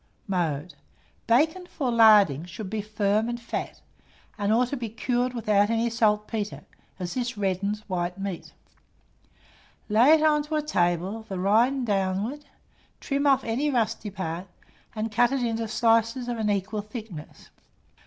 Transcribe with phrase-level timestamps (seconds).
[0.27, 0.73] Mode.
[1.27, 3.81] Bacon for larding should be firm and fat,
[4.35, 6.63] and ought to be cured without any saltpetre,
[6.97, 8.51] as this reddens white meats.
[9.89, 12.45] Lay it on a table, the rinds downwards;
[12.99, 14.47] trim off any rusty part,
[14.95, 17.51] and cut it into slices of an equal thickness.